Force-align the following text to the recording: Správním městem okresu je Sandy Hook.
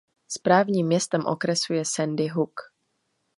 Správním 0.27 0.87
městem 0.87 1.25
okresu 1.25 1.73
je 1.73 1.85
Sandy 1.85 2.27
Hook. 2.27 2.59